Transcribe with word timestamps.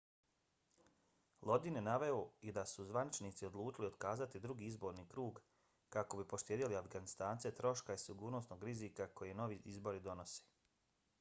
lodin 1.49 1.75
je 1.79 1.81
naveo 1.87 2.21
i 2.51 2.53
da 2.57 2.63
su 2.71 2.85
zvaničnici 2.91 3.45
odlučili 3.49 3.87
otkazati 3.89 4.39
drugi 4.45 4.65
izborni 4.69 5.05
krug 5.11 5.41
kako 5.97 6.19
bi 6.21 6.27
poštedjeli 6.33 6.77
afganistance 6.79 7.51
troška 7.61 7.99
i 7.99 8.01
sigurnosnog 8.05 8.63
rizika 8.71 9.07
koje 9.21 9.37
novi 9.43 9.61
izbori 9.75 9.99
nose 9.99 10.49